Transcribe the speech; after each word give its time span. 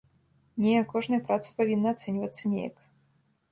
Не, 0.63 0.73
кожная 0.93 1.19
праца 1.27 1.53
павінна 1.61 1.89
ацэньвацца 1.97 2.43
неяк. 2.57 2.75